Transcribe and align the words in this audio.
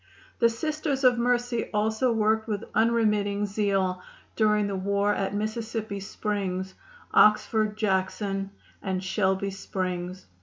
The 0.39 0.49
Sisters 0.49 1.03
of 1.03 1.19
Mercy 1.19 1.69
also 1.71 2.11
worked 2.11 2.47
with 2.47 2.63
unremitting 2.73 3.45
zeal 3.45 4.01
during 4.35 4.65
the 4.65 4.75
war 4.75 5.13
at 5.13 5.35
Mississippi 5.35 5.99
Springs, 5.99 6.73
Oxford, 7.13 7.77
Jackson 7.77 8.49
and 8.81 9.03
Shelby 9.03 9.51
Springs. 9.51 10.25